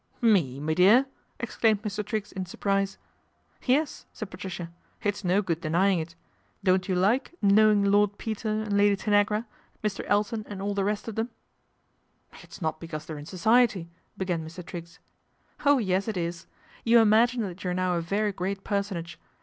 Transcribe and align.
"Me, 0.19 0.59
me 0.59 0.73
dear!" 0.73 1.05
exclaimed 1.41 1.83
Mr. 1.83 2.03
Triggs 2.03 2.31
in 2.31 2.43
sur 2.47 2.57
prise." 2.57 2.97
Yes," 3.71 4.07
said 4.13 4.31
Patricia," 4.31 4.71
it's 5.03 5.23
no 5.23 5.43
good 5.43 5.61
denying 5.61 5.99
it 5.99 6.15
Don't 6.63 6.89
you 6.89 6.95
like 6.95 7.35
knowing 7.39 7.83
Lord 7.83 8.17
Peter 8.17 8.49
and 8.63 8.71
Ladj 8.73 8.97
Tanagra, 8.97 9.45
Mr. 9.83 10.03
Elton 10.07 10.43
and 10.49 10.59
all 10.59 10.73
the 10.73 10.83
rest 10.83 11.07
of 11.07 11.13
them?" 11.13 11.27
MR. 11.27 11.29
TRIGGS 11.29 12.31
TAKES 12.31 12.31
TEA 12.31 12.39
225 12.41 12.43
It's 12.49 12.61
not 12.63 12.79
because 12.79 13.05
they're 13.05 13.17
in 13.19 13.25
Society/' 13.25 13.87
began 14.17 14.41
Ir. 14.43 14.63
Triggs." 14.63 14.99
Oh, 15.67 15.77
yes 15.77 16.07
it 16.07 16.17
is! 16.17 16.47
You 16.83 16.97
imagine 16.97 17.43
that 17.43 17.63
you 17.63 17.69
are 17.69 17.75
now 17.75 17.99
very 17.99 18.31
great 18.31 18.63
personage. 18.63 19.19